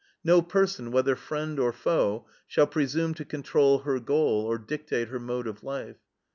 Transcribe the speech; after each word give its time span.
No 0.23 0.41
person, 0.41 0.89
whether 0.91 1.15
friend 1.15 1.59
or 1.59 1.71
foe, 1.71 2.25
shall 2.47 2.65
presume 2.65 3.13
to 3.13 3.23
control 3.23 3.83
her 3.83 3.99
goal 3.99 4.45
or 4.47 4.57
dictate 4.57 5.09
her 5.09 5.19
mode 5.19 5.45
of 5.45 5.61
life. 5.63 5.99